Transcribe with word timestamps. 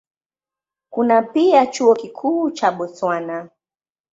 Kuna 0.89 1.21
pia 1.21 1.65
Chuo 1.65 1.95
Kikuu 1.95 2.51
cha 2.51 2.71
Botswana. 2.71 3.49